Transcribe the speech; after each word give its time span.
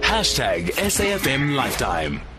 Hashtag 0.00 0.72
SAFM 0.74 1.54
Lifetime. 1.54 2.33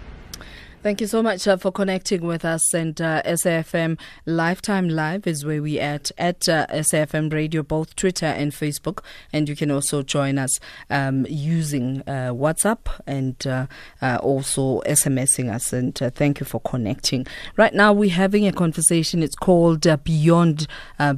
Thank 0.86 1.02
you 1.02 1.08
so 1.08 1.24
much 1.24 1.48
uh, 1.48 1.58
for 1.58 1.72
connecting 1.72 2.22
with 2.28 2.46
us. 2.46 2.72
And 2.72 3.02
uh, 3.02 3.24
SAFM 3.24 4.00
Lifetime 4.28 4.88
Live 4.88 5.26
is 5.26 5.44
where 5.44 5.60
we 5.60 5.80
at 5.80 6.12
at 6.16 6.48
uh, 6.48 6.68
SAFM 6.68 7.34
Radio, 7.34 7.64
both 7.64 7.96
Twitter 7.96 8.28
and 8.28 8.52
Facebook. 8.52 9.00
And 9.34 9.50
you 9.50 9.56
can 9.56 9.72
also 9.72 10.04
join 10.04 10.38
us 10.38 10.60
um, 10.92 11.26
using 11.28 12.02
uh, 12.02 12.34
WhatsApp 12.36 12.82
and 13.08 13.36
uh, 13.48 13.66
uh, 14.00 14.20
also 14.22 14.82
SMSing 14.82 15.52
us. 15.52 15.74
And 15.74 16.00
uh, 16.04 16.12
thank 16.12 16.40
you 16.40 16.46
for 16.46 16.62
connecting. 16.62 17.26
Right 17.58 17.74
now, 17.74 17.92
we're 17.92 18.12
having 18.12 18.46
a 18.46 18.54
conversation. 18.54 19.24
It's 19.24 19.36
called 19.36 19.88
Beyond 20.04 20.68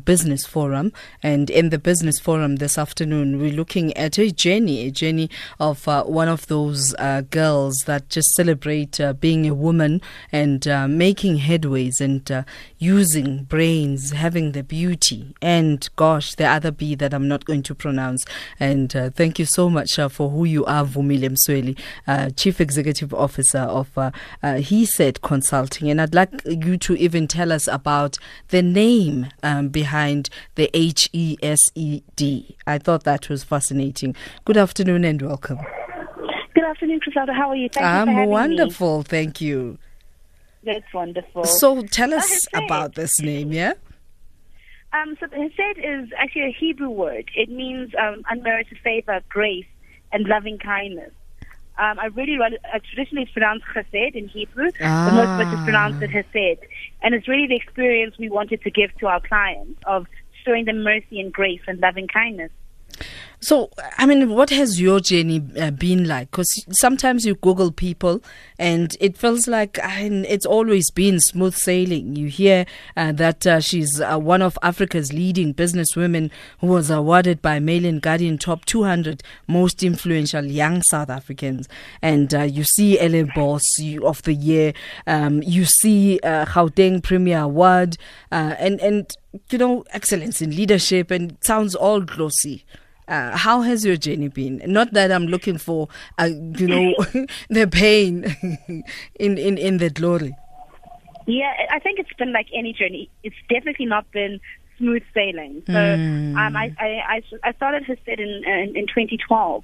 Business 0.06 0.46
Forum. 0.46 0.94
And 1.22 1.50
in 1.50 1.72
the 1.72 1.78
Business 1.78 2.22
Forum 2.22 2.56
this 2.56 2.78
afternoon, 2.78 3.38
we're 3.38 3.52
looking 3.52 3.92
at 3.98 4.18
a 4.18 4.32
journey, 4.32 4.88
a 4.88 4.92
journey 4.92 5.30
of 5.60 5.86
one 5.88 6.30
of 6.30 6.48
those 6.48 6.96
girls 7.32 7.84
that 7.86 8.08
just 8.08 8.34
celebrate 8.34 8.98
being 9.20 9.46
a 9.46 9.57
woman 9.58 10.02
and 10.32 10.68
uh, 10.68 10.88
making 10.88 11.40
headways 11.40 12.00
and 12.02 12.32
uh, 12.32 12.44
using 12.78 13.44
brains, 13.44 14.12
having 14.12 14.52
the 14.52 14.64
beauty, 14.64 15.34
and 15.42 15.90
gosh, 15.96 16.36
the 16.36 16.46
other 16.46 16.72
B 16.72 16.96
that 16.96 17.14
I'm 17.14 17.28
not 17.28 17.46
going 17.46 17.64
to 17.64 17.76
pronounce. 17.76 18.26
And 18.60 18.96
uh, 18.96 19.10
thank 19.10 19.40
you 19.40 19.46
so 19.46 19.70
much 19.70 19.98
uh, 20.00 20.10
for 20.10 20.30
who 20.30 20.46
you 20.46 20.66
are, 20.66 20.86
Vumile 20.86 21.30
Msweli, 21.30 21.78
uh, 22.08 22.30
Chief 22.32 22.62
Executive 22.62 23.14
Officer 23.14 23.60
of 23.60 23.98
uh, 23.98 24.12
Hesed 24.42 25.22
Consulting. 25.22 25.90
And 25.90 26.02
I'd 26.02 26.16
like 26.16 26.42
you 26.46 26.78
to 26.78 26.96
even 26.96 27.28
tell 27.28 27.52
us 27.52 27.68
about 27.68 28.18
the 28.50 28.62
name 28.62 29.28
um, 29.44 29.70
behind 29.70 30.30
the 30.56 30.70
H 30.74 31.10
E 31.14 31.38
S 31.42 31.60
E 31.76 32.02
D. 32.16 32.56
I 32.66 32.78
thought 32.78 33.04
that 33.04 33.30
was 33.30 33.44
fascinating. 33.44 34.16
Good 34.46 34.58
afternoon 34.58 35.04
and 35.06 35.22
welcome 35.22 35.60
afternoon, 36.78 37.00
Griselda. 37.00 37.34
How 37.34 37.50
are 37.50 37.56
you? 37.56 37.70
Thank 37.70 37.86
I'm 37.86 38.08
you 38.08 38.16
for 38.16 38.28
wonderful. 38.28 38.98
Me. 39.00 39.04
Thank 39.06 39.42
you. 39.42 39.80
That's 40.64 40.94
wonderful. 40.94 41.46
So 41.46 41.82
tell 41.82 42.14
us 42.14 42.48
about 42.54 42.94
this 42.94 43.20
name, 43.20 43.52
yeah? 43.52 43.74
Um, 44.94 45.18
so 45.20 45.28
Hesed 45.28 45.80
is 45.80 46.10
actually 46.18 46.44
a 46.44 46.56
Hebrew 46.58 46.90
word. 46.90 47.32
It 47.36 47.50
means 47.50 47.94
um, 48.00 48.24
unmerited 48.30 48.78
favor, 48.84 49.22
grace, 49.28 49.66
and 50.12 50.28
loving 50.28 50.60
kindness. 50.60 51.12
Um, 51.80 52.00
I 52.00 52.08
really, 52.08 52.38
uh, 52.40 52.80
traditionally 52.94 53.24
it's 53.24 53.32
pronounced 53.32 53.66
Chesed 53.74 54.16
in 54.16 54.28
Hebrew, 54.28 54.70
ah. 54.82 55.06
but 55.10 55.16
most 55.16 55.52
of 55.52 55.58
us 55.58 55.64
pronounce 55.64 56.02
it 56.02 56.12
Hesed. 56.12 56.64
And 57.02 57.16
it's 57.16 57.28
really 57.28 57.48
the 57.48 57.56
experience 57.56 58.18
we 58.20 58.30
wanted 58.30 58.62
to 58.62 58.70
give 58.70 58.96
to 59.00 59.08
our 59.08 59.22
clients 59.22 59.80
of 59.88 60.06
showing 60.46 60.66
them 60.66 60.84
mercy 60.84 61.20
and 61.20 61.34
grace 61.34 61.62
and 61.68 61.80
loving 61.80 62.08
kindness. 62.08 62.52
So, 63.40 63.70
I 63.98 64.06
mean, 64.06 64.30
what 64.30 64.50
has 64.50 64.82
your 64.82 65.00
journey 65.00 65.44
uh, 65.60 65.72
been 65.72 66.08
like? 66.08 66.32
Because 66.32 66.66
sometimes 66.72 67.26
you 67.26 67.36
Google 67.36 67.72
people 67.72 68.22
and 68.58 68.98
it 69.00 69.16
feels 69.16 69.48
like 69.48 69.78
I 69.84 70.04
mean, 70.04 70.26
it's 70.26 70.46
always 70.46 70.90
been 70.92 71.20
smooth 71.20 71.56
sailing. 71.56 72.16
You 72.16 72.28
hear 72.28 72.66
uh, 72.96 73.12
that 73.14 73.46
uh, 73.46 73.60
she's 73.60 74.02
uh, 74.02 74.18
one 74.18 74.42
of 74.42 74.58
Africa's 74.64 75.14
leading 75.14 75.54
businesswomen 75.54 76.32
who 76.60 76.68
was 76.68 76.90
awarded 76.90 77.42
by 77.42 77.60
Mail 77.60 77.86
and 77.86 78.02
Guardian 78.02 78.38
top 78.38 78.66
200 78.66 79.22
most 79.48 79.84
influential 79.84 80.46
young 80.46 80.82
South 80.82 81.10
Africans. 81.10 81.68
And 82.02 82.34
uh, 82.34 82.42
you 82.42 82.64
see 82.64 83.00
Ellen 83.00 83.32
Boss 83.36 83.64
of 84.04 84.22
the 84.24 84.34
Year, 84.34 84.74
um, 85.06 85.44
you 85.44 85.66
see 85.66 86.20
uh, 86.24 86.46
Gauteng 86.46 87.04
Premier 87.04 87.42
Award, 87.42 87.98
uh, 88.32 88.56
and, 88.58 88.80
and, 88.82 89.12
you 89.50 89.58
know, 89.58 89.84
excellence 89.92 90.42
in 90.42 90.56
leadership, 90.56 91.12
and 91.12 91.34
it 91.34 91.46
sounds 91.46 91.76
all 91.76 92.02
glossy. 92.02 92.66
Uh, 93.08 93.36
how 93.38 93.62
has 93.62 93.86
your 93.86 93.96
journey 93.96 94.28
been? 94.28 94.62
Not 94.66 94.94
that 94.94 95.12
I'm 95.12 95.28
looking 95.28 95.58
for, 95.58 95.88
uh, 96.20 96.26
you 96.26 96.68
know, 96.68 96.94
the 97.50 97.68
pain 97.68 98.26
in, 99.16 99.38
in, 99.38 99.58
in 99.58 99.78
the 99.78 99.90
glory. 99.90 100.36
Yeah, 101.26 101.54
I 101.72 101.80
think 101.80 102.00
it's 102.00 102.14
been 102.14 102.32
like 102.32 102.48
any 102.54 102.74
journey. 102.74 103.10
It's 103.24 103.36
definitely 103.50 103.86
not 103.86 104.10
been 104.12 104.40
smooth 104.78 105.04
sailing. 105.14 105.64
So 105.68 105.74
mm. 105.74 106.38
um, 106.38 106.56
I, 106.56 106.74
I, 106.80 107.22
I 107.44 107.54
started 107.54 107.84
Hesed 107.84 108.08
in, 108.08 108.44
in, 108.46 108.76
in 108.76 108.88
2012 108.88 109.64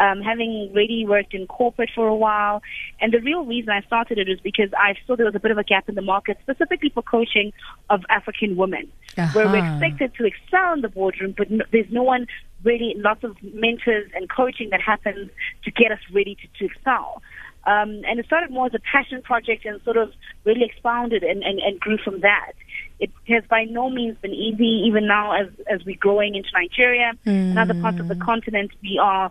um, 0.00 0.22
having 0.22 0.70
really 0.72 1.04
worked 1.06 1.34
in 1.34 1.46
corporate 1.46 1.90
for 1.94 2.08
a 2.08 2.16
while. 2.16 2.62
And 3.00 3.12
the 3.12 3.20
real 3.20 3.44
reason 3.44 3.70
I 3.70 3.82
started 3.82 4.18
it 4.18 4.28
was 4.28 4.40
because 4.40 4.70
I 4.76 4.94
saw 5.06 5.14
there 5.14 5.26
was 5.26 5.34
a 5.34 5.40
bit 5.40 5.50
of 5.50 5.58
a 5.58 5.64
gap 5.64 5.88
in 5.88 5.94
the 5.94 6.02
market, 6.02 6.38
specifically 6.42 6.88
for 6.88 7.02
coaching 7.02 7.52
of 7.90 8.02
African 8.08 8.56
women, 8.56 8.90
uh-huh. 9.16 9.32
where 9.34 9.46
we're 9.46 9.64
expected 9.64 10.14
to 10.16 10.24
excel 10.24 10.72
in 10.72 10.80
the 10.80 10.88
boardroom, 10.88 11.34
but 11.36 11.50
no, 11.50 11.64
there's 11.70 11.90
no 11.90 12.02
one 12.02 12.26
really, 12.64 12.94
lots 12.96 13.24
of 13.24 13.36
mentors 13.42 14.10
and 14.14 14.28
coaching 14.28 14.70
that 14.70 14.80
happens 14.80 15.30
to 15.64 15.70
get 15.70 15.92
us 15.92 15.98
ready 16.12 16.36
to, 16.36 16.58
to 16.58 16.72
excel. 16.72 17.22
Um, 17.64 18.02
and 18.08 18.18
it 18.18 18.26
started 18.26 18.50
more 18.50 18.66
as 18.66 18.74
a 18.74 18.80
passion 18.80 19.20
project 19.22 19.66
and 19.66 19.80
sort 19.82 19.98
of 19.98 20.12
really 20.44 20.64
expounded 20.64 21.22
and, 21.22 21.42
and, 21.42 21.58
and 21.58 21.78
grew 21.78 21.98
from 21.98 22.20
that. 22.20 22.52
It 22.98 23.10
has 23.28 23.44
by 23.48 23.64
no 23.64 23.90
means 23.90 24.16
been 24.22 24.32
easy, 24.32 24.84
even 24.86 25.06
now 25.06 25.32
as, 25.32 25.48
as 25.70 25.84
we're 25.84 25.96
growing 25.96 26.34
into 26.34 26.48
Nigeria 26.54 27.12
mm. 27.26 27.50
and 27.50 27.58
other 27.58 27.78
parts 27.80 28.00
of 28.00 28.08
the 28.08 28.14
continent, 28.14 28.70
we 28.82 28.98
are 28.98 29.30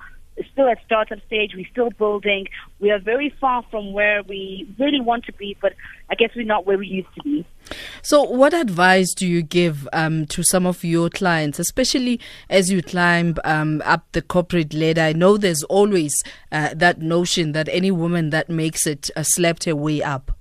still 0.52 0.68
at 0.68 0.78
startup 0.86 1.20
stage. 1.28 1.52
We're 1.56 1.68
still 1.72 1.90
building. 1.92 2.48
We 2.80 2.92
are 2.92 3.00
very 3.00 3.34
far 3.42 3.64
from 3.70 3.94
where 3.94 4.24
we 4.24 4.68
really 4.80 5.02
want 5.02 5.26
to 5.26 5.34
be, 5.34 5.58
but 5.62 5.74
I 6.10 6.16
guess 6.16 6.32
we're 6.36 6.46
not 6.46 6.66
where 6.66 6.78
we 6.78 6.88
used 6.88 7.14
to 7.16 7.24
be. 7.24 7.46
So, 8.02 8.24
what 8.24 8.54
advice 8.54 9.14
do 9.14 9.28
you 9.28 9.42
give 9.42 9.88
um, 9.94 10.26
to 10.28 10.44
some 10.44 10.66
of 10.66 10.84
your 10.84 11.10
clients, 11.10 11.60
especially 11.60 12.20
as 12.50 12.72
you 12.72 12.82
climb 12.82 13.36
um, 13.44 13.82
up 13.86 14.06
the 14.14 14.22
corporate 14.22 14.74
ladder? 14.74 15.02
I 15.02 15.14
know 15.14 15.38
there's 15.38 15.64
always 15.64 16.14
uh, 16.52 16.74
that 16.76 17.02
notion 17.02 17.52
that 17.52 17.70
any 17.70 17.92
woman 17.92 18.32
that 18.32 18.50
makes 18.50 18.88
it 18.88 19.10
uh, 19.16 19.24
slept 19.24 19.66
her 19.66 19.76
way 19.76 20.02
up. 20.02 20.32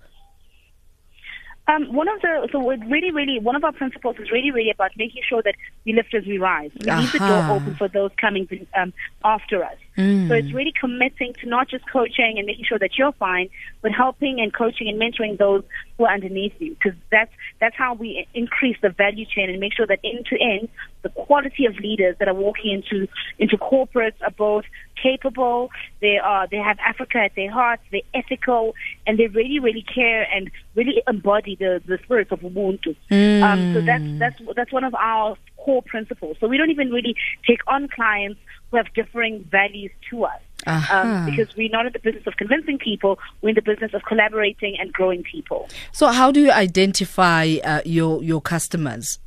Um, 1.69 1.93
one 1.93 2.09
of 2.09 2.21
the 2.23 2.49
so 2.51 2.67
really, 2.67 3.11
really 3.11 3.39
one 3.39 3.55
of 3.55 3.63
our 3.63 3.73
principles 3.73 4.17
is 4.19 4.31
really, 4.31 4.51
really 4.51 4.71
about 4.71 4.91
making 4.97 5.23
sure 5.29 5.43
that 5.43 5.55
we 5.85 5.93
lift 5.93 6.15
as 6.15 6.25
we 6.25 6.39
rise. 6.39 6.71
We 6.81 6.91
leave 6.91 7.13
the 7.13 7.19
door 7.19 7.57
open 7.57 7.75
for 7.77 7.89
those 7.89 8.11
coming 8.19 8.49
um, 8.75 8.95
after 9.23 9.63
us. 9.63 9.77
Mm. 9.99 10.29
So 10.29 10.35
it's 10.35 10.53
really 10.53 10.73
committing 10.73 11.35
to 11.43 11.47
not 11.47 11.69
just 11.69 11.85
coaching 11.91 12.37
and 12.39 12.47
making 12.47 12.65
sure 12.65 12.79
that 12.79 12.97
you're 12.97 13.13
fine, 13.13 13.51
but 13.83 13.93
helping 13.93 14.41
and 14.41 14.55
coaching 14.55 14.89
and 14.89 14.99
mentoring 14.99 15.37
those 15.37 15.63
who 15.99 16.05
are 16.07 16.15
underneath 16.15 16.55
you. 16.59 16.75
Because 16.75 16.99
that's 17.11 17.33
that's 17.61 17.77
how 17.77 17.93
we 17.93 18.27
increase 18.33 18.79
the 18.81 18.89
value 18.89 19.27
chain 19.27 19.51
and 19.51 19.61
make 19.61 19.75
sure 19.75 19.87
that 19.87 20.01
end 20.03 20.25
to 20.27 20.41
end, 20.41 20.71
the 21.03 21.11
quality 21.11 21.67
of 21.67 21.77
leaders 21.77 22.17
that 22.19 22.29
are 22.29 22.35
walking 22.35 22.73
into 22.73 23.09
into 23.39 23.59
corporates 23.59 24.17
are 24.25 24.31
both 24.31 24.65
capable. 25.03 25.71
They 26.01 26.19
are 26.19 26.47
they 26.49 26.59
have 26.59 26.79
Africa 26.87 27.19
at 27.19 27.35
their 27.35 27.51
hearts. 27.51 27.83
They're 27.91 28.01
ethical 28.15 28.75
and 29.07 29.19
they 29.19 29.27
really 29.29 29.59
really 29.59 29.85
care 29.95 30.27
and 30.35 30.51
really 30.75 31.03
embody 31.07 31.57
the 31.57 31.83
the 31.87 31.99
spirit 32.05 32.31
of 32.31 32.41
Ubuntu. 32.41 32.97
Mm. 33.11 33.43
Um, 33.43 33.75
so 33.75 33.81
that's 33.81 34.19
that's 34.19 34.57
that's 34.57 34.73
one 34.73 34.85
of 34.85 34.95
our 34.95 35.37
core 35.57 35.83
principles. 35.83 36.37
So 36.41 36.49
we 36.49 36.57
don't 36.57 36.71
even 36.71 36.91
really 36.91 37.15
take 37.47 37.61
on 37.67 37.89
clients 37.89 38.41
who 38.71 38.77
have 38.77 38.93
differing 38.95 39.45
values 39.51 39.91
to 40.11 40.25
us. 40.25 40.41
Um, 40.67 40.77
uh-huh. 40.77 40.97
Um, 40.97 41.25
because 41.27 41.57
we're 41.57 41.71
not 41.71 41.87
in 41.87 41.93
the 41.93 42.01
business 42.01 42.27
of 42.27 42.37
convincing 42.37 42.79
people, 42.79 43.19
we're 43.43 43.51
in 43.51 43.55
the 43.55 43.63
business 43.63 43.95
of 43.95 44.03
collaborating 44.03 44.77
and 44.79 44.93
growing 44.93 45.23
people. 45.23 45.69
So, 45.93 46.09
how 46.09 46.33
do 46.33 46.41
you 46.41 46.51
identify 46.51 47.57
uh, 47.65 47.83
your 47.85 48.23
your 48.23 48.41
customers? 48.41 49.19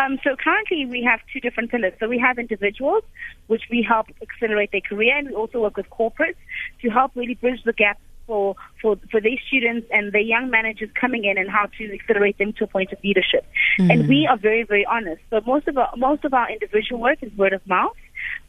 Um, 0.00 0.18
so 0.24 0.34
currently 0.36 0.86
we 0.86 1.02
have 1.02 1.20
two 1.32 1.40
different 1.40 1.70
pillars. 1.70 1.92
So 2.00 2.08
we 2.08 2.18
have 2.18 2.38
individuals, 2.38 3.04
which 3.48 3.64
we 3.70 3.82
help 3.82 4.06
accelerate 4.22 4.72
their 4.72 4.80
career, 4.80 5.16
and 5.16 5.28
we 5.28 5.34
also 5.34 5.60
work 5.60 5.76
with 5.76 5.90
corporates 5.90 6.40
to 6.82 6.88
help 6.88 7.12
really 7.14 7.34
bridge 7.34 7.62
the 7.64 7.72
gap 7.72 7.98
for, 8.26 8.54
for, 8.80 8.96
for 9.10 9.20
these 9.20 9.40
students 9.48 9.88
and 9.90 10.12
the 10.12 10.22
young 10.22 10.50
managers 10.50 10.88
coming 10.98 11.24
in 11.24 11.36
and 11.36 11.50
how 11.50 11.66
to 11.78 11.92
accelerate 11.92 12.38
them 12.38 12.52
to 12.54 12.64
a 12.64 12.66
point 12.66 12.92
of 12.92 12.98
leadership. 13.02 13.44
Mm-hmm. 13.78 13.90
And 13.90 14.08
we 14.08 14.26
are 14.30 14.38
very, 14.38 14.62
very 14.62 14.86
honest. 14.86 15.20
So 15.30 15.40
most 15.44 15.66
of 15.68 15.76
our, 15.76 15.90
most 15.96 16.24
of 16.24 16.32
our 16.32 16.50
individual 16.50 17.00
work 17.00 17.18
is 17.22 17.32
word 17.36 17.52
of 17.52 17.66
mouth. 17.66 17.96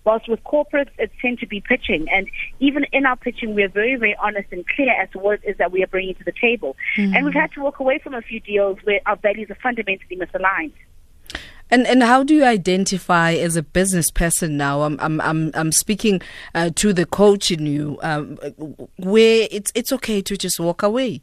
Whilst 0.03 0.27
with 0.29 0.43
corporates, 0.43 0.91
it 0.99 1.11
tends 1.21 1.39
to 1.39 1.47
be 1.47 1.61
pitching. 1.61 2.07
And 2.13 2.27
even 2.59 2.85
in 2.91 3.05
our 3.05 3.15
pitching, 3.15 3.55
we 3.55 3.63
are 3.63 3.69
very, 3.69 3.95
very 3.95 4.15
honest 4.21 4.49
and 4.51 4.65
clear 4.67 4.93
as 5.01 5.09
to 5.11 5.19
what 5.19 5.39
it 5.43 5.51
is 5.51 5.57
that 5.57 5.71
we 5.71 5.83
are 5.83 5.87
bringing 5.87 6.15
to 6.15 6.23
the 6.23 6.33
table. 6.39 6.75
Mm-hmm. 6.97 7.15
And 7.15 7.25
we've 7.25 7.33
had 7.33 7.51
to 7.53 7.61
walk 7.61 7.79
away 7.79 7.99
from 8.03 8.13
a 8.13 8.21
few 8.21 8.39
deals 8.39 8.77
where 8.83 8.99
our 9.05 9.15
values 9.15 9.49
are 9.49 9.57
fundamentally 9.63 10.17
misaligned. 10.17 10.73
And 11.71 11.87
and 11.87 12.03
how 12.03 12.23
do 12.23 12.35
you 12.35 12.43
identify 12.43 13.31
as 13.31 13.55
a 13.55 13.63
business 13.63 14.11
person 14.11 14.57
now? 14.57 14.81
I'm 14.81 14.99
I'm 14.99 15.21
I'm, 15.21 15.51
I'm 15.53 15.71
speaking 15.71 16.21
uh, 16.53 16.69
to 16.75 16.91
the 16.91 17.05
coach 17.05 17.49
in 17.49 17.65
you, 17.65 17.97
um, 18.03 18.37
where 18.97 19.47
it's 19.49 19.71
it's 19.73 19.93
okay 19.93 20.21
to 20.21 20.35
just 20.35 20.59
walk 20.59 20.83
away. 20.83 21.21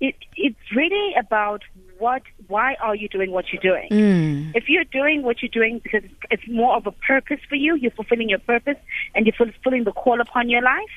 It 0.00 0.14
it's 0.36 0.74
really 0.74 1.14
about 1.18 1.62
what 1.98 2.22
why 2.46 2.76
are 2.80 2.94
you 2.94 3.08
doing 3.08 3.30
what 3.30 3.52
you're 3.52 3.62
doing? 3.62 3.88
Mm. 3.90 4.52
If 4.54 4.68
you're 4.68 4.84
doing 4.84 5.22
what 5.22 5.42
you're 5.42 5.50
doing 5.50 5.80
because 5.82 6.02
it's 6.30 6.48
more 6.48 6.76
of 6.76 6.86
a 6.86 6.92
purpose 6.92 7.40
for 7.46 7.56
you, 7.56 7.76
you're 7.76 7.90
fulfilling 7.90 8.30
your 8.30 8.38
purpose 8.38 8.76
and 9.14 9.26
you're 9.26 9.34
fulfilling 9.34 9.84
the 9.84 9.92
call 9.92 10.20
upon 10.20 10.48
your 10.48 10.62
life 10.62 10.96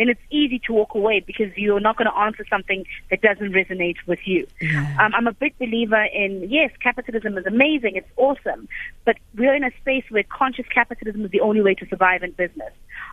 then 0.00 0.08
it's 0.08 0.20
easy 0.30 0.58
to 0.60 0.72
walk 0.72 0.94
away 0.94 1.20
because 1.20 1.54
you're 1.56 1.78
not 1.78 1.98
going 1.98 2.08
to 2.10 2.16
answer 2.16 2.44
something 2.48 2.86
that 3.10 3.20
doesn't 3.20 3.52
resonate 3.52 3.96
with 4.06 4.20
you. 4.24 4.46
Yeah. 4.60 4.96
Um, 4.98 5.14
I'm 5.14 5.26
a 5.26 5.32
big 5.32 5.56
believer 5.58 6.02
in 6.04 6.48
yes, 6.48 6.70
capitalism 6.82 7.36
is 7.36 7.44
amazing, 7.44 7.96
it's 7.96 8.08
awesome, 8.16 8.66
but 9.04 9.16
we're 9.36 9.54
in 9.54 9.62
a 9.62 9.70
space 9.82 10.04
where 10.08 10.22
conscious 10.22 10.64
capitalism 10.74 11.24
is 11.26 11.30
the 11.30 11.40
only 11.40 11.60
way 11.60 11.74
to 11.74 11.86
survive 11.86 12.22
in 12.22 12.30
business. 12.32 12.72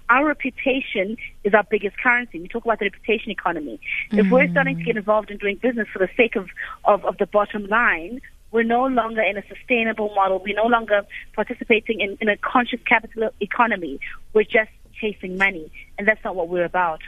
Our 0.09 0.27
reputation 0.27 1.17
is 1.43 1.53
our 1.53 1.65
biggest 1.69 1.97
currency. 1.97 2.39
We 2.39 2.47
talk 2.47 2.63
about 2.63 2.79
the 2.79 2.85
reputation 2.85 3.31
economy. 3.31 3.81
If 4.11 4.31
we're 4.31 4.49
starting 4.49 4.77
to 4.77 4.83
get 4.83 4.95
involved 4.95 5.29
in 5.29 5.37
doing 5.37 5.57
business 5.57 5.89
for 5.91 5.99
the 5.99 6.09
sake 6.15 6.37
of, 6.37 6.47
of, 6.85 7.03
of 7.03 7.17
the 7.17 7.25
bottom 7.25 7.65
line, 7.67 8.21
we're 8.51 8.63
no 8.63 8.85
longer 8.85 9.21
in 9.21 9.37
a 9.37 9.43
sustainable 9.47 10.13
model. 10.15 10.41
We're 10.43 10.55
no 10.55 10.67
longer 10.67 11.01
participating 11.33 11.99
in, 11.99 12.17
in 12.21 12.29
a 12.29 12.37
conscious 12.37 12.79
capital 12.87 13.29
economy. 13.41 13.99
We're 14.33 14.43
just 14.43 14.71
chasing 14.99 15.37
money, 15.37 15.71
and 15.97 16.07
that's 16.07 16.23
not 16.23 16.35
what 16.35 16.49
we're 16.49 16.65
about. 16.65 17.01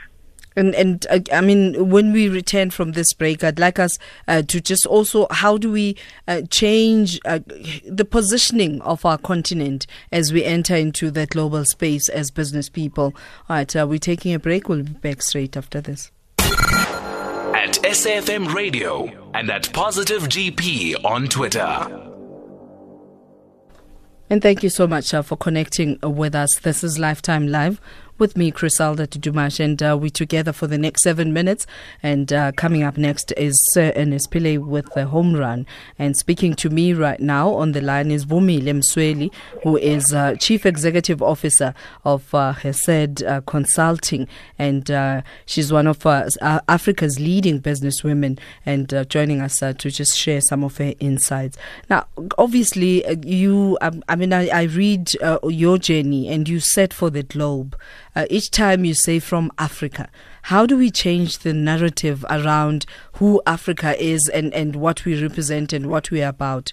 And 0.56 0.74
and 0.74 1.06
uh, 1.08 1.20
I 1.32 1.40
mean, 1.40 1.90
when 1.90 2.12
we 2.12 2.28
return 2.28 2.70
from 2.70 2.92
this 2.92 3.12
break, 3.12 3.44
I'd 3.44 3.58
like 3.58 3.78
us 3.78 3.98
uh, 4.26 4.42
to 4.42 4.60
just 4.60 4.84
also 4.84 5.26
how 5.30 5.58
do 5.58 5.70
we 5.70 5.96
uh, 6.26 6.42
change 6.50 7.20
uh, 7.24 7.38
the 7.86 8.04
positioning 8.04 8.80
of 8.82 9.04
our 9.04 9.18
continent 9.18 9.86
as 10.10 10.32
we 10.32 10.44
enter 10.44 10.74
into 10.74 11.10
that 11.12 11.30
global 11.30 11.64
space 11.64 12.08
as 12.08 12.30
business 12.30 12.68
people. 12.68 13.14
All 13.48 13.56
right, 13.56 13.76
uh, 13.76 13.86
we're 13.88 13.98
taking 13.98 14.34
a 14.34 14.38
break. 14.38 14.68
We'll 14.68 14.82
be 14.82 14.92
back 14.92 15.22
straight 15.22 15.56
after 15.56 15.80
this. 15.80 16.10
At 16.40 17.78
SAFM 17.82 18.52
Radio 18.52 19.08
and 19.34 19.50
at 19.50 19.72
Positive 19.72 20.22
GP 20.22 21.04
on 21.04 21.28
Twitter. 21.28 22.09
And 24.30 24.40
thank 24.40 24.62
you 24.62 24.70
so 24.70 24.86
much 24.86 25.12
uh, 25.12 25.22
for 25.22 25.36
connecting 25.36 25.98
uh, 26.04 26.08
with 26.08 26.36
us. 26.36 26.60
This 26.60 26.84
is 26.84 27.00
Lifetime 27.00 27.48
Live 27.48 27.80
with 28.20 28.36
me, 28.36 28.50
Griselda 28.50 29.06
Tudumash, 29.06 29.58
and 29.58 29.82
uh, 29.82 29.96
we're 30.00 30.10
together 30.10 30.52
for 30.52 30.66
the 30.66 30.76
next 30.76 31.02
seven 31.02 31.32
minutes. 31.32 31.66
And 32.02 32.32
uh, 32.32 32.52
coming 32.52 32.82
up 32.82 32.98
next 32.98 33.32
is 33.36 33.58
Sir 33.72 33.92
Ernest 33.96 34.30
Pillay 34.30 34.58
with 34.58 34.92
the 34.92 35.06
home 35.06 35.34
run. 35.34 35.66
And 35.98 36.16
speaking 36.16 36.54
to 36.56 36.68
me 36.68 36.92
right 36.92 37.18
now 37.18 37.54
on 37.54 37.72
the 37.72 37.80
line 37.80 38.10
is 38.10 38.26
Vumile 38.26 38.62
Msweli, 38.62 39.32
who 39.62 39.78
is 39.78 40.12
uh, 40.12 40.34
Chief 40.38 40.66
Executive 40.66 41.22
Officer 41.22 41.74
of 42.04 42.32
uh, 42.34 42.52
Hesed 42.52 43.24
uh, 43.24 43.40
Consulting. 43.46 44.28
And 44.58 44.90
uh, 44.90 45.22
she's 45.46 45.72
one 45.72 45.86
of 45.86 46.04
uh, 46.04 46.28
Africa's 46.68 47.18
leading 47.18 47.60
businesswomen 47.60 48.38
and 48.66 49.06
joining 49.08 49.40
us 49.40 49.58
to 49.60 49.74
just 49.74 50.16
share 50.16 50.42
some 50.42 50.62
of 50.62 50.76
her 50.76 50.92
insights. 51.00 51.56
Now, 51.88 52.06
obviously, 52.36 53.02
you, 53.26 53.78
um, 53.80 54.04
I 54.08 54.16
mean, 54.16 54.34
I, 54.34 54.48
I 54.48 54.62
read 54.64 55.14
your 55.42 55.78
journey 55.78 56.28
and 56.28 56.46
you 56.48 56.60
set 56.60 56.92
for 56.92 57.08
the 57.08 57.22
globe 57.22 57.76
uh, 58.14 58.26
each 58.30 58.50
time 58.50 58.84
you 58.84 58.94
say 58.94 59.18
from 59.18 59.50
Africa. 59.58 60.08
How 60.42 60.66
do 60.66 60.76
we 60.76 60.90
change 60.90 61.38
the 61.38 61.52
narrative 61.52 62.24
around 62.28 62.86
who 63.14 63.42
Africa 63.46 64.00
is 64.02 64.28
and, 64.28 64.52
and 64.54 64.76
what 64.76 65.04
we 65.04 65.20
represent 65.20 65.72
and 65.72 65.86
what 65.86 66.10
we 66.10 66.22
are 66.22 66.30
about? 66.30 66.72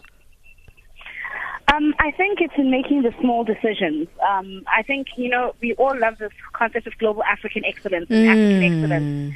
Um, 1.73 1.93
I 1.99 2.11
think 2.11 2.39
it's 2.39 2.53
in 2.57 2.71
making 2.71 3.01
the 3.01 3.13
small 3.19 3.43
decisions. 3.43 4.07
Um, 4.27 4.63
I 4.73 4.83
think, 4.83 5.07
you 5.17 5.29
know, 5.29 5.53
we 5.61 5.73
all 5.73 5.97
love 5.99 6.17
this 6.17 6.31
concept 6.53 6.87
of 6.87 6.97
global 6.97 7.23
African 7.23 7.65
excellence 7.65 8.09
and 8.09 8.27
African 8.27 8.63
excellence. 8.63 9.35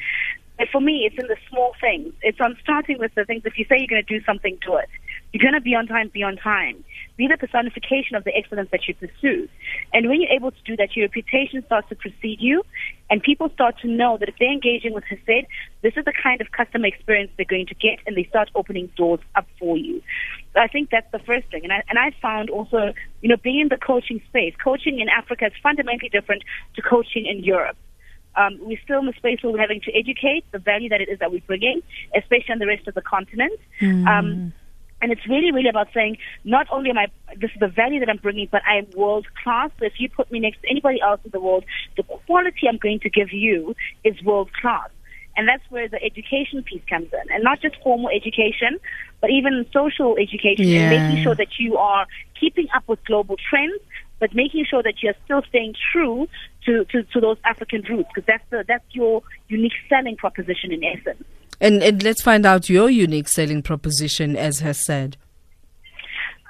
But 0.57 0.69
for 0.69 0.79
me, 0.79 1.05
it's 1.05 1.21
in 1.21 1.27
the 1.27 1.37
small 1.49 1.73
things. 1.81 2.13
It's 2.21 2.39
on 2.39 2.55
starting 2.61 2.99
with 2.99 3.13
the 3.15 3.25
things. 3.25 3.41
If 3.45 3.57
you 3.57 3.65
say 3.65 3.77
you're 3.79 3.87
going 3.87 4.05
to 4.05 4.19
do 4.19 4.23
something, 4.23 4.57
do 4.65 4.77
it. 4.77 4.89
You're 5.31 5.41
going 5.41 5.53
to 5.53 5.61
be 5.61 5.75
on 5.75 5.87
time, 5.87 6.09
be 6.13 6.23
on 6.23 6.35
time. 6.35 6.83
Be 7.15 7.27
the 7.27 7.37
personification 7.37 8.15
of 8.15 8.23
the 8.25 8.35
excellence 8.35 8.69
that 8.71 8.87
you 8.87 8.95
pursue. 8.95 9.47
And 9.93 10.09
when 10.09 10.21
you're 10.21 10.31
able 10.31 10.51
to 10.51 10.63
do 10.65 10.75
that, 10.75 10.95
your 10.95 11.05
reputation 11.05 11.63
starts 11.65 11.87
to 11.89 11.95
precede 11.95 12.41
you, 12.41 12.63
and 13.09 13.21
people 13.23 13.49
start 13.53 13.79
to 13.79 13.87
know 13.87 14.17
that 14.17 14.27
if 14.27 14.35
they're 14.39 14.51
engaging 14.51 14.93
with 14.93 15.05
Hesed, 15.05 15.45
this 15.81 15.93
is 15.95 16.03
the 16.03 16.13
kind 16.21 16.41
of 16.41 16.51
customer 16.51 16.87
experience 16.87 17.31
they're 17.37 17.45
going 17.45 17.67
to 17.67 17.75
get, 17.75 17.99
and 18.05 18.17
they 18.17 18.25
start 18.25 18.49
opening 18.55 18.91
doors 18.97 19.21
up 19.35 19.47
for 19.57 19.77
you. 19.77 20.01
So 20.53 20.59
I 20.59 20.67
think 20.67 20.89
that's 20.89 21.09
the 21.11 21.19
first 21.19 21.47
thing. 21.49 21.63
And 21.63 21.71
I, 21.71 21.83
and 21.87 21.97
I 21.97 22.11
found 22.21 22.49
also, 22.49 22.93
you 23.21 23.29
know, 23.29 23.37
being 23.37 23.61
in 23.61 23.69
the 23.69 23.77
coaching 23.77 24.21
space, 24.27 24.53
coaching 24.61 24.99
in 24.99 25.07
Africa 25.07 25.45
is 25.45 25.53
fundamentally 25.63 26.09
different 26.09 26.43
to 26.75 26.81
coaching 26.81 27.25
in 27.25 27.43
Europe. 27.43 27.77
Um, 28.35 28.59
we're 28.61 28.79
still 28.83 28.99
in 28.99 29.07
the 29.07 29.13
space 29.13 29.39
where 29.43 29.51
we're 29.51 29.59
having 29.59 29.81
to 29.81 29.91
educate 29.93 30.45
the 30.51 30.59
value 30.59 30.87
that 30.89 31.01
it 31.01 31.09
is 31.09 31.19
that 31.19 31.31
we're 31.31 31.41
bringing, 31.47 31.81
especially 32.15 32.53
on 32.53 32.59
the 32.59 32.67
rest 32.67 32.87
of 32.87 32.93
the 32.93 33.01
continent. 33.01 33.59
Um, 34.07 34.53
and 35.01 35.11
it's 35.11 35.27
really, 35.27 35.51
really 35.51 35.69
about 35.69 35.87
saying, 35.93 36.17
not 36.43 36.67
only 36.71 36.89
am 36.89 36.97
I, 36.97 37.07
this 37.39 37.51
is 37.51 37.59
the 37.59 37.67
value 37.67 37.99
that 37.99 38.09
I'm 38.09 38.17
bringing, 38.17 38.47
but 38.51 38.61
I 38.67 38.77
am 38.77 38.87
world 38.95 39.25
class. 39.43 39.71
So 39.79 39.85
if 39.85 39.93
you 39.97 40.09
put 40.09 40.31
me 40.31 40.39
next 40.39 40.61
to 40.61 40.69
anybody 40.69 41.01
else 41.01 41.19
in 41.25 41.31
the 41.31 41.39
world, 41.39 41.65
the 41.97 42.03
quality 42.03 42.67
I'm 42.69 42.77
going 42.77 42.99
to 43.01 43.09
give 43.09 43.31
you 43.31 43.75
is 44.03 44.21
world 44.23 44.51
class. 44.53 44.89
And 45.37 45.47
that's 45.47 45.63
where 45.69 45.87
the 45.87 46.01
education 46.03 46.61
piece 46.61 46.81
comes 46.89 47.07
in. 47.13 47.33
And 47.33 47.43
not 47.43 47.61
just 47.61 47.75
formal 47.81 48.09
education, 48.09 48.79
but 49.21 49.29
even 49.29 49.65
social 49.71 50.17
education 50.17 50.65
Yeah. 50.67 50.81
and 50.81 50.89
making 50.89 51.17
sure 51.23 51.35
that 51.35 51.57
you 51.57 51.77
are 51.77 52.05
keeping 52.39 52.67
up 52.75 52.83
with 52.87 53.03
global 53.05 53.37
trends, 53.49 53.81
but 54.19 54.35
making 54.35 54.65
sure 54.65 54.83
that 54.83 55.01
you're 55.01 55.15
still 55.25 55.41
staying 55.47 55.73
true 55.91 56.27
to, 56.65 56.85
to, 56.85 57.03
to 57.03 57.19
those 57.19 57.37
African 57.43 57.81
roots, 57.89 58.09
because 58.13 58.27
that's, 58.27 58.43
the, 58.49 58.65
that's 58.67 58.83
your 58.91 59.23
unique 59.47 59.73
selling 59.89 60.15
proposition 60.17 60.71
in 60.71 60.83
essence. 60.83 61.23
And, 61.61 61.83
and 61.83 62.01
let's 62.03 62.23
find 62.23 62.45
out 62.45 62.69
your 62.69 62.89
unique 62.89 63.27
selling 63.27 63.61
proposition, 63.61 64.35
as 64.35 64.59
Hesed. 64.59 65.15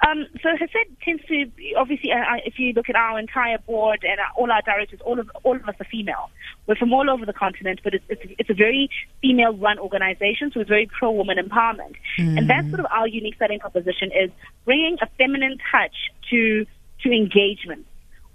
Um, 0.08 0.26
so 0.42 0.48
Hesed 0.58 0.88
tends 1.04 1.22
to 1.26 1.48
obviously, 1.76 2.10
uh, 2.10 2.16
uh, 2.16 2.38
if 2.44 2.58
you 2.58 2.72
look 2.72 2.88
at 2.88 2.96
our 2.96 3.18
entire 3.20 3.58
board 3.58 4.00
and 4.02 4.18
uh, 4.18 4.24
all 4.36 4.50
our 4.50 4.62
directors, 4.62 5.00
all 5.04 5.20
of 5.20 5.30
all 5.44 5.54
of 5.54 5.68
us 5.68 5.76
are 5.78 5.84
female. 5.84 6.30
We're 6.66 6.76
from 6.76 6.92
all 6.92 7.08
over 7.08 7.24
the 7.24 7.32
continent, 7.32 7.80
but 7.84 7.94
it's 7.94 8.04
it's, 8.08 8.22
it's 8.38 8.50
a 8.50 8.54
very 8.54 8.88
female-run 9.20 9.78
organization, 9.78 10.50
so 10.52 10.60
it's 10.60 10.68
very 10.68 10.88
pro-woman 10.98 11.36
empowerment, 11.38 11.94
and 12.18 12.50
that's 12.50 12.68
sort 12.70 12.80
of 12.80 12.86
our 12.86 13.06
unique 13.06 13.36
selling 13.38 13.60
proposition 13.60 14.10
is 14.12 14.30
bringing 14.64 14.96
a 15.02 15.06
feminine 15.18 15.58
touch 15.70 15.94
to 16.30 16.66
to 17.02 17.12
engagement. 17.12 17.86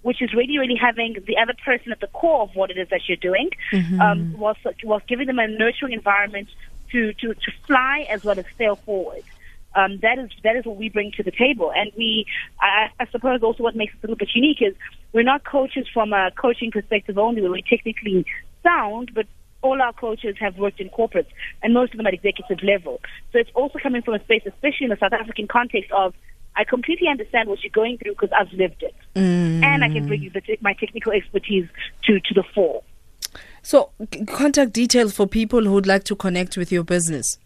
Which 0.04 0.22
is 0.22 0.32
really, 0.34 0.58
really 0.58 0.78
having 0.80 1.18
the 1.26 1.38
other 1.38 1.54
person 1.66 1.92
at 1.92 2.00
the 2.00 2.08
core 2.08 2.44
of 2.44 2.56
what 2.56 2.72
it 2.72 2.78
is 2.78 2.88
that 2.92 3.02
you're 3.10 3.18
doing, 3.18 3.50
um, 4.00 4.36
whilst, 4.38 4.62
whilst 4.86 5.06
giving 5.06 5.28
them 5.28 5.38
a 5.38 5.48
nurturing 5.48 5.92
environment 5.92 6.48
to, 6.92 7.14
to, 7.14 7.34
to 7.34 7.52
fly 7.66 8.06
as 8.10 8.24
well 8.24 8.38
as 8.40 8.46
sail 8.58 8.78
forward 8.86 9.24
um, 9.78 10.00
that 10.02 10.18
is 10.18 10.32
that 10.44 10.56
is 10.56 10.66
what 10.66 10.78
we 10.78 10.90
bring 10.90 11.12
to 11.18 11.24
the 11.24 11.32
table. 11.32 11.72
And 11.74 11.92
we, 11.96 12.26
I, 12.60 12.90
I 13.00 13.06
suppose, 13.12 13.44
also 13.44 13.64
what 13.64 13.76
makes 13.76 13.94
us 13.94 14.00
a 14.04 14.08
little 14.08 14.18
bit 14.18 14.30
unique 14.34 14.62
is 14.62 14.74
we're 15.14 15.24
not 15.24 15.46
coaches 15.46 15.88
from 15.94 16.14
a 16.14 16.32
coaching 16.32 16.72
perspective 16.72 17.18
only. 17.18 17.42
We're 17.42 17.62
technically 17.62 18.26
sound, 18.64 19.12
but 19.14 19.28
all 19.62 19.82
our 19.82 19.94
coaches 19.94 20.36
have 20.40 20.58
worked 20.58 20.80
in 20.80 20.90
corporates, 20.90 21.28
and 21.62 21.74
most 21.74 21.94
of 21.94 21.98
them 21.98 22.08
at 22.08 22.14
executive 22.14 22.64
level. 22.64 23.00
So 23.32 23.40
it's 23.40 23.52
also 23.54 23.78
coming 23.82 24.02
from 24.02 24.16
a 24.16 24.24
space, 24.24 24.44
especially 24.46 24.86
in 24.86 24.90
the 24.90 24.98
South 25.00 25.14
African 25.14 25.48
context, 25.48 25.92
of 25.92 26.14
I 26.56 26.64
completely 26.64 27.08
understand 27.08 27.48
what 27.48 27.62
you're 27.62 27.72
going 27.72 28.00
through 28.00 28.14
because 28.14 28.32
I've 28.36 28.52
lived 28.54 28.82
it, 28.82 28.96
and 29.64 29.84
I 29.84 29.90
can 29.90 30.08
bring 30.08 30.24
you 30.24 30.32
the, 30.32 30.42
my 30.62 30.74
technical 30.74 31.12
expertise 31.12 31.68
to 32.06 32.20
to 32.20 32.34
the 32.34 32.44
fore. 32.56 32.82
So, 33.68 33.90
contact 34.28 34.72
details 34.72 35.12
for 35.14 35.28
people 35.28 35.66
who 35.66 35.74
would 35.74 35.88
like 35.88 36.06
to 36.06 36.16
connect 36.16 36.56
with 36.56 36.72
your 36.72 36.86
business. 36.86 37.38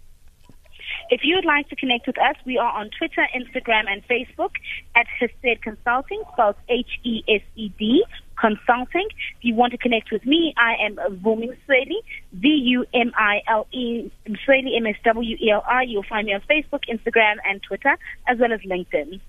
If 1.09 1.21
you 1.23 1.33
would 1.33 1.45
like 1.45 1.67
to 1.69 1.75
connect 1.75 2.05
with 2.05 2.19
us, 2.19 2.35
we 2.45 2.59
are 2.59 2.71
on 2.71 2.91
Twitter, 2.95 3.25
Instagram, 3.35 3.85
and 3.87 4.07
Facebook 4.07 4.51
at 4.95 5.07
Hesed 5.19 5.63
Consulting, 5.63 6.21
spelled 6.33 6.57
H-E-S-E-D, 6.69 8.03
Consulting. 8.39 9.07
If 9.39 9.45
you 9.45 9.55
want 9.55 9.71
to 9.71 9.79
connect 9.79 10.11
with 10.11 10.23
me, 10.23 10.53
I 10.57 10.75
am 10.85 10.97
Vumi 11.23 11.57
Msweli, 11.57 11.97
V-U-M-I-L-E, 12.33 14.11
Msweli, 14.27 14.77
M-S-W-E-L-I. 14.77 15.81
You'll 15.87 16.03
find 16.03 16.27
me 16.27 16.35
on 16.35 16.41
Facebook, 16.41 16.83
Instagram, 16.87 17.37
and 17.49 17.63
Twitter, 17.63 17.97
as 18.27 18.37
well 18.37 18.53
as 18.53 18.59
LinkedIn. 18.59 19.19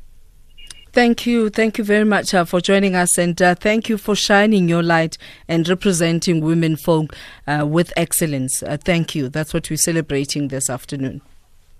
Thank 0.92 1.24
you. 1.26 1.48
Thank 1.48 1.78
you 1.78 1.84
very 1.84 2.04
much 2.04 2.34
uh, 2.34 2.44
for 2.44 2.60
joining 2.60 2.94
us 2.94 3.16
and 3.16 3.40
uh, 3.40 3.54
thank 3.54 3.88
you 3.88 3.96
for 3.96 4.14
shining 4.14 4.68
your 4.68 4.82
light 4.82 5.16
and 5.48 5.66
representing 5.66 6.42
women 6.42 6.76
folk 6.76 7.16
uh, 7.46 7.66
with 7.66 7.94
excellence. 7.96 8.62
Uh, 8.62 8.76
thank 8.76 9.14
you. 9.14 9.30
That's 9.30 9.54
what 9.54 9.70
we're 9.70 9.78
celebrating 9.78 10.48
this 10.48 10.68
afternoon. 10.68 11.22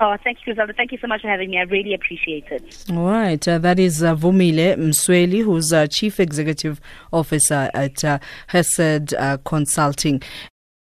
Oh, 0.00 0.16
thank 0.24 0.38
you, 0.38 0.46
Griselda. 0.46 0.72
Thank 0.72 0.90
you 0.90 0.98
so 0.98 1.06
much 1.06 1.20
for 1.20 1.28
having 1.28 1.50
me. 1.50 1.58
I 1.58 1.62
really 1.62 1.94
appreciate 1.94 2.46
it. 2.50 2.84
All 2.90 3.04
right. 3.04 3.46
Uh, 3.46 3.58
that 3.58 3.78
is 3.78 4.02
uh, 4.02 4.16
Vumile 4.16 4.76
Msweli, 4.76 5.44
who's 5.44 5.72
uh, 5.72 5.86
Chief 5.86 6.18
Executive 6.18 6.80
Officer 7.12 7.70
at 7.72 8.02
uh, 8.02 8.18
Hesed 8.48 9.14
uh, 9.14 9.36
Consulting. 9.44 10.20